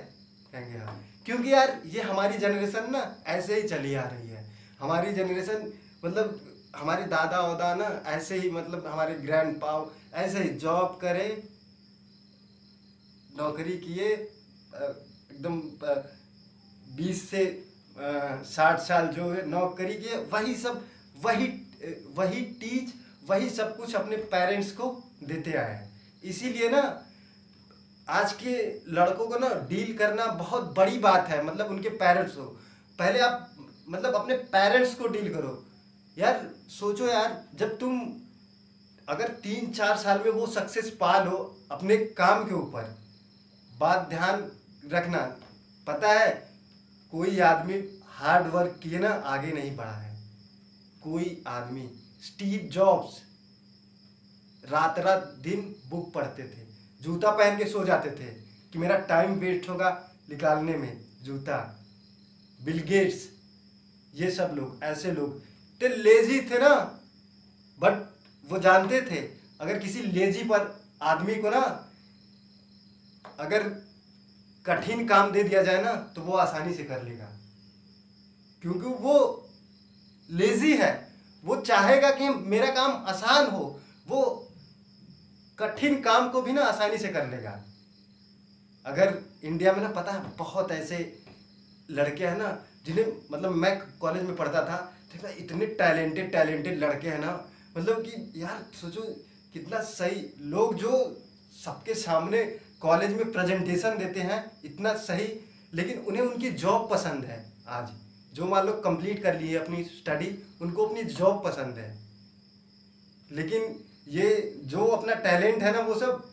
[0.51, 4.43] कहेंगे हाँ। क्योंकि यार, ये हमारी जनरेशन ना ऐसे ही चली आ रही है।
[4.79, 5.71] हमारी जनरेशन
[6.05, 6.39] मतलब
[6.75, 11.27] हमारे दादा उदा ना ऐसे ही मतलब हमारे ग्रैंड पाव ऐसे ही जॉब करे,
[13.37, 15.59] नौकरी किए एकदम
[16.95, 17.43] बीस से
[17.95, 20.83] साठ साल जो है नौकरी किए, वही सब,
[21.17, 21.47] वही
[22.15, 22.93] वही टीच
[23.29, 24.89] वही सब कुछ अपने पेरेंट्स को
[25.23, 25.89] देते आए हैं।
[26.23, 26.81] इसीलिए ना
[28.09, 32.43] आज के लड़कों को ना डील करना बहुत बड़ी बात है मतलब उनके पेरेंट्स को।
[32.99, 33.55] पहले आप
[33.89, 35.65] मतलब अपने पेरेंट्स को डील करो।
[36.17, 38.13] यार, सोचो यार, जब तुम,
[39.09, 42.99] अगर तीन चार साल में वो सक्सेस पा लो अपने काम के ऊपर,
[43.77, 44.51] बात ध्यान
[44.91, 45.37] रखना।
[45.87, 46.49] पता है,
[47.11, 50.15] कोई आदमी हार्ड वर्क किए ना, आगे नहीं बढ़ा है।
[51.03, 51.89] कोई आदमी
[52.21, 53.21] स्टीव जॉब्स
[54.69, 58.31] रात रात दिन बुक पढ़ते थे। जूता पहन के सो जाते थे
[58.73, 61.85] कि मेरा टाइम वेस्ट होगा निकालने में, जूता।
[62.63, 63.29] बिल गेट्स
[64.15, 65.41] ये सब लोग, ऐसे लोग।
[65.79, 66.75] ते लेजी थे ना
[67.79, 68.15] बट
[68.49, 69.29] वो जानते थे,
[69.61, 71.91] अगर किसी लेजी पर आदमी को ना,
[73.39, 73.69] अगर
[74.65, 77.31] कठिन काम दे दिया जाए ना तो वो आसानी से कर लेगा।
[78.61, 79.49] क्योंकि वो
[80.29, 84.44] लेजी है। वो चाहेगा कि मेरा काम आसान हो। वो
[85.59, 87.51] कठिन काम को भी ना आसानी से कर लेगा।
[88.85, 89.13] अगर
[89.43, 90.97] इंडिया में ना पता है, बहुत ऐसे
[91.91, 94.77] लड़के हैं ना, जिन्हें मतलब मैं कॉलेज में पढ़ता था
[95.13, 97.31] देखा इतने टैलेंटेड टैलेंटेड लड़के हैं ना
[97.77, 99.01] मतलब कि यार सोचो
[99.53, 100.91] कितना सही लोग जो
[101.65, 102.43] सबके सामने
[102.81, 105.27] कॉलेज में प्रेजेंटेशन देते हैं, इतना सही,
[105.73, 107.89] लेकिन उन्हें उनकी जॉब पसंद है आज।
[108.33, 111.97] जो मान लो कंप्लीट कर लिए अपनी स्टडी उनको अपनी जॉब पसंद है।
[113.31, 114.29] लेकिन ये
[114.65, 116.23] जो अपना टैलेंट है ना, वो सब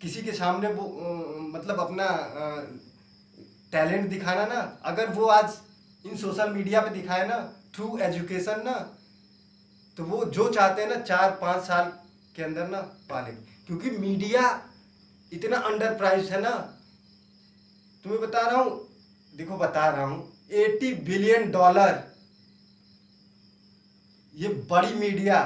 [0.00, 0.84] किसी के सामने वो
[1.52, 2.06] मतलब अपना
[3.72, 5.58] टैलेंट दिखाना ना, अगर वो आज
[6.04, 7.38] इन सोशल मीडिया पे दिखाए ना,
[7.74, 8.74] थ्रू एजुकेशन ना
[9.96, 11.92] तो वो जो चाहते हैं ना, चार, पाँच साल
[12.36, 13.32] के अंदर ना, पाले।
[13.66, 14.42] क्योंकि मीडिया
[15.32, 16.50] इतना अंडर प्राइस है ना,
[18.04, 18.78] तुम्हें बता रहा हूँ,
[19.34, 22.02] देखो बता रहा हूँ एटी बिलियन डॉलर
[24.34, 25.40] ये बड़ी मीडिया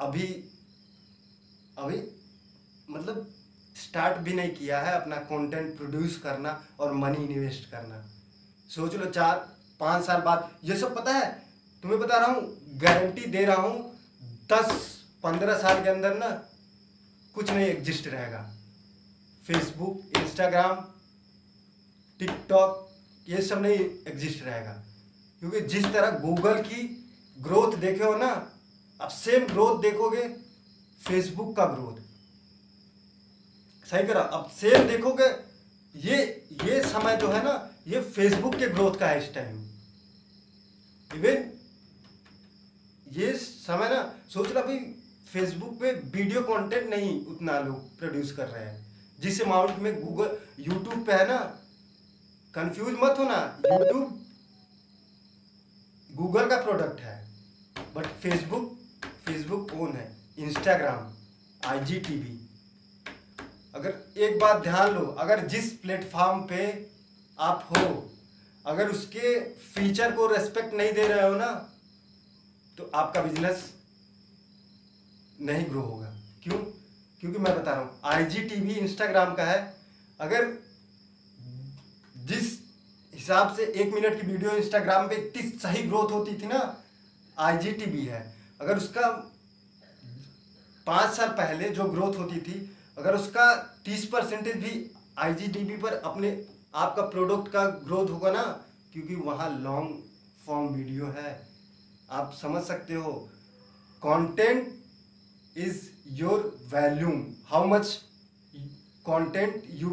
[0.00, 0.26] अभी
[1.78, 1.96] अभी
[2.90, 3.34] मतलब
[3.76, 8.04] स्टार्ट भी नहीं किया है अपना कंटेंट प्रोड्यूस करना और मनी इन्वेस्ट करना।
[8.68, 9.36] सोच लो चार,
[9.80, 11.30] पाँच साल बाद। ये सब पता है?
[11.82, 13.98] तुम्हें बता रहा हूँ गारंटी दे रहा हूँ,
[14.52, 16.30] दस, पंद्रह साल के अंदर ना
[17.34, 18.42] कुछ नहीं एग्जिस्ट रहेगा।
[19.46, 20.76] फेसबुक इंस्टाग्राम
[22.20, 22.88] टिकटॉक
[23.28, 23.78] ये सब नहीं
[24.12, 24.72] एग्जिस्ट रहेगा।
[25.40, 26.82] क्योंकि जिस तरह गूगल की
[27.38, 28.52] ग्रोथ देखे हो ना
[29.00, 30.22] अब सेम ग्रोथ देखोगे
[31.02, 31.98] फेसबुक का ग्रोथ
[33.88, 35.26] सही करा अब सेम देखोगे,
[35.94, 36.16] ये
[36.64, 39.56] ये समय जो है ना, ये फेसबुक के ग्रोथ का है इस टाइम
[41.10, 41.50] इवन
[43.06, 44.78] ये समय ना, सोच रहा भाई
[45.32, 48.86] फेसबुक पे वीडियो कंटेंट नहीं उतना लोग प्रोड्यूस कर रहे हैं।
[49.20, 51.38] जिस अमाउंट में गूगल यूट्यूब पे है ना
[52.54, 54.18] कंफ्यूज मत हो ना यूट्यूब
[56.10, 57.16] गूगल का प्रोडक्ट है
[57.96, 58.76] बट फेसबुक
[59.26, 62.38] फेसबुक ओन है इंस्टाग्राम आईजीटीवी
[63.74, 66.62] अगर एक बात ध्यान लो, अगर जिस प्लेटफॉर्म पे
[67.38, 68.12] आप हो,
[68.64, 69.38] अगर उसके
[69.74, 71.50] फीचर को रेस्पेक्ट नहीं दे रहे हो ना
[72.78, 73.62] तो आपका बिज़नेस
[75.40, 76.06] नहीं ग्रो होगा।
[76.42, 76.58] क्यों?
[77.20, 79.58] क्योंकि मैं बता रहा हूँ I G T V Instagram का है।
[80.20, 80.46] अगर
[82.26, 82.58] जिस
[83.12, 86.60] हिसाब से एक मिनट की वीडियो इंस्टाग्राम पे इतनी सही ग्रोथ होती थी ना
[87.38, 88.22] आई जी टी वी है।
[88.60, 89.08] अगर उसका
[90.86, 92.58] पाँच साल पहले जो ग्रोथ होती थी,
[92.98, 96.30] अगर उसका तीस परसेंटेज भी आई जी टी वी पर अपने
[96.74, 98.42] आपका प्रोडक्ट का ग्रोथ होगा ना,
[98.92, 100.02] क्योंकि वहाँ लॉन्ग
[100.46, 101.40] फॉर्म वीडियो है।
[102.10, 103.12] आप समझ सकते हो
[104.02, 104.68] content
[105.56, 105.80] is
[106.14, 106.40] your
[106.72, 107.86] volume how much
[109.06, 109.90] content you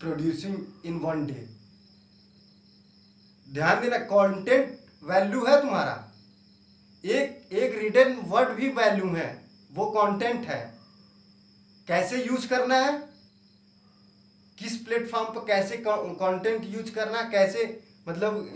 [0.00, 1.46] producing in one day
[3.48, 6.04] ध्यान देना कंटेंट वैल्यू है तुम्हारा।
[7.08, 9.28] एक एक रिटर्न वर्ड भी वैल्यू है,
[9.72, 10.62] वो कंटेंट है।
[11.88, 12.98] कैसे यूज़ करना है?
[14.58, 17.64] किस प्लेटफॉर्म पर कैसे कंटेंट यूज़ करना कैसे
[18.08, 18.50] मतलब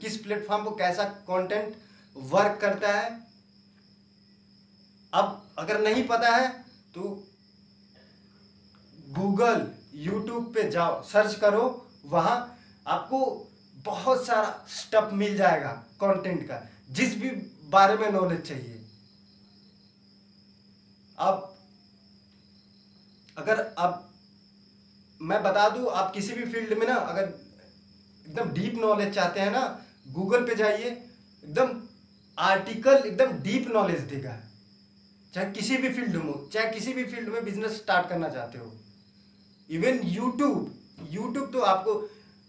[0.00, 1.76] किस प्लेटफॉर्म पर कैसा कंटेंट
[2.16, 3.10] वर्क करता है?
[5.12, 6.48] अब अगर नहीं पता है
[6.94, 7.02] तो
[9.10, 11.64] गूगल यूट्यूब पे जाओ सर्च करो,
[12.04, 13.18] वहाँ आपको
[13.76, 17.30] बहुत सारा स्टप मिल जाएगा कंटेंट का। जिस भी
[17.72, 18.80] बारे में नॉलेज चाहिए।
[21.18, 21.48] अब,
[23.38, 24.08] अगर आप
[25.20, 27.22] मैं बता दूँ, आप किसी भी फ़ील्ड में ना, अगर
[28.26, 29.62] एकदम डीप नॉलेज चाहते हैं ना
[30.08, 30.88] गूगल पे जाइए,
[31.44, 31.80] एकदम
[32.38, 34.38] आर्टिकल एकदम डीप नॉलेज देगा।
[35.34, 38.72] चाहे किसी भी फ़ील्ड में चाहे किसी भी फ़ील्ड में बिज़नेस स्टार्ट करना चाहते हो।
[39.70, 41.94] इवन यूट्यूब यूट्यूब तो आपको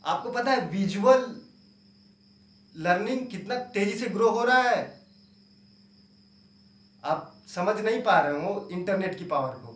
[0.03, 1.21] आपको पता है विजुअल
[2.76, 5.02] लर्निंग कितना तेज़ी से ग्रो हो रहा है।
[7.03, 9.73] आप समझ नहीं पा रहे हो इंटरनेट की पावर को।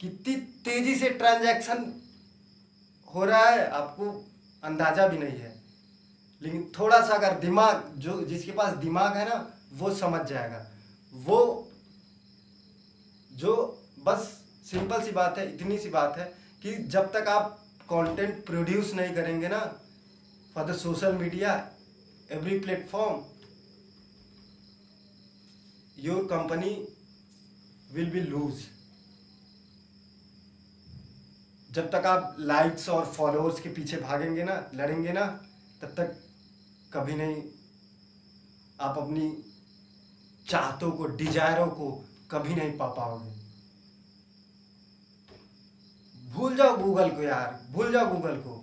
[0.00, 0.34] कितनी
[0.64, 1.92] तेज़ी से ट्रांजैक्शन
[3.14, 4.10] हो रहा है आपको
[4.64, 5.52] अंदाज़ा भी नहीं है।
[6.42, 9.36] लेकिन थोड़ा सा अगर दिमाग जो जिसके पास दिमाग है ना
[9.72, 10.66] वो समझ जाएगा।
[11.14, 11.68] वो
[13.32, 13.54] जो
[14.06, 14.26] बस
[14.70, 16.24] सिंपल सी बात है इतनी सी बात है
[16.62, 19.60] कि जब तक आप कंटेंट प्रोड्यूस नहीं करेंगे ना
[20.54, 21.52] for the social media
[22.30, 23.20] every platform,
[25.96, 26.86] your company
[27.94, 28.62] will be lose.
[31.70, 35.24] जब तक आप लाइक्स और फॉलोअर्स के पीछे भागेंगे ना, लड़ेंगे ना,
[35.82, 36.16] तब तक
[36.92, 37.42] कभी नहीं
[38.80, 39.30] आप अपनी
[40.48, 41.90] चाहतों को डिजायरों को
[42.30, 43.32] कभी नहीं पा पाओगे
[46.34, 48.60] भूल जाओ गूगल को यार, भूल जाओ गूगल को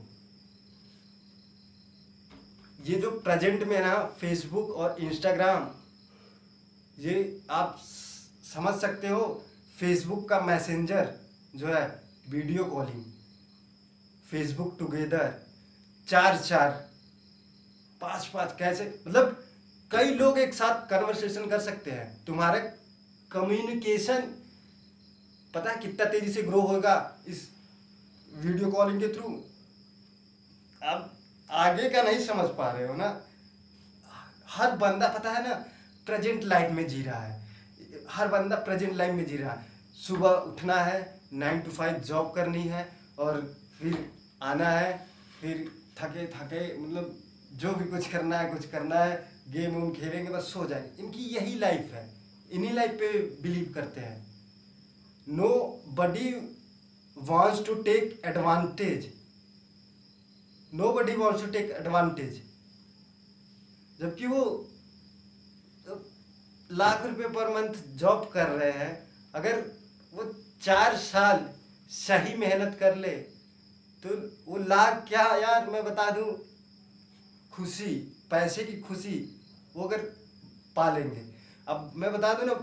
[2.85, 5.69] ये जो प्रेजेंट में ना फेसबुक और इंस्टाग्राम
[7.01, 7.13] ये
[7.49, 7.79] आप
[8.45, 9.21] समझ सकते हो
[9.79, 11.07] फेसबुक का मैसेंजर
[11.55, 11.85] जो है
[12.29, 13.03] वीडियो कॉलिंग
[14.31, 15.33] फेसबुक टुगेदर
[16.07, 16.69] चार चार
[18.01, 18.85] पाँच पाँच कैसे?
[19.07, 19.43] मतलब
[19.91, 22.59] कई लोग एक साथ कन्वर्सेशन कर सकते हैं। तुम्हारे
[23.31, 24.21] कम्युनिकेशन
[25.53, 26.95] पता है कितना तेज़ी से ग्रो होगा
[27.27, 27.47] इस
[28.35, 29.33] वीडियो कॉलिंग के थ्रू
[30.83, 31.11] अब
[31.49, 33.09] आगे का नहीं समझ पा रहे हो ना?
[34.47, 35.63] हर बंदा, पता है ना
[36.05, 37.39] प्रेजेंट लाइफ में जी रहा है।
[38.09, 39.65] हर बंदा प्रेजेंट लाइफ में जी रहा है।
[39.97, 42.87] सुबह उठना है नाइन टू फाइव जॉब करनी है
[43.19, 43.41] और
[43.79, 44.11] फिर
[44.43, 45.07] आना है,
[45.41, 47.17] फिर थके थके मतलब
[47.53, 51.23] जो भी कुछ करना है, कुछ करना है गेम वेम खेलेंगे, बस सो जाएँगे। इनकी
[51.35, 52.09] यही लाइफ है।
[52.51, 54.31] इन्हीं लाइफ पे बिलीव करते हैं।
[55.87, 56.29] Nobody
[57.17, 59.11] wants to take advantage
[60.93, 62.41] nobody wants to take advantage
[63.99, 64.43] जबकि वो
[66.71, 68.93] लाख रुपए पर मंथ जॉब कर रहे हैं।
[69.35, 69.59] अगर
[70.13, 70.23] वो
[70.63, 71.49] चार साल
[71.89, 73.15] सही मेहनत कर ले
[74.03, 74.09] तो
[74.45, 76.31] वो लाख क्या यार मैं बता दूँ?
[77.53, 77.93] खुशी,
[78.31, 79.17] पैसे की खुशी,
[79.75, 80.01] वो अगर
[80.75, 81.21] पा लेंगे
[81.67, 82.53] अब मैं बता दूँ ना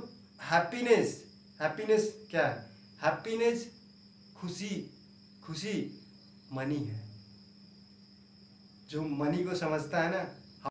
[0.47, 1.25] हैप्पीनेस
[1.61, 2.67] हैप्पीनेस क्या है?
[3.03, 3.67] हैप्पीनेस
[4.37, 4.71] खुशी
[5.45, 5.77] खुशी
[6.53, 7.01] मनी है।
[8.91, 10.23] जो मनी को समझता है ना